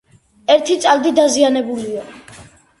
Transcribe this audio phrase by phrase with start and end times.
[0.53, 2.05] ერთი წალდი დაზიანებულია.